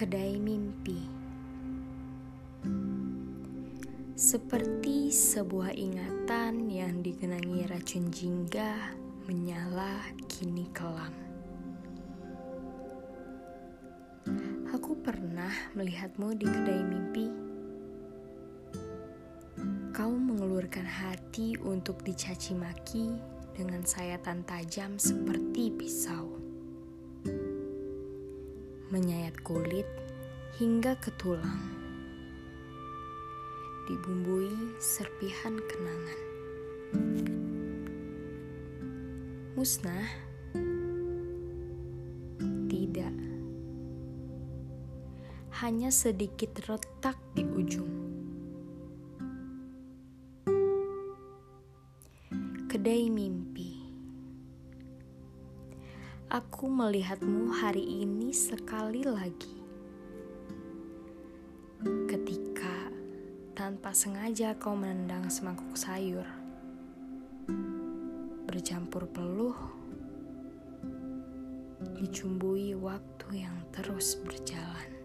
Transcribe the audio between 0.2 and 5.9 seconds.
mimpi seperti sebuah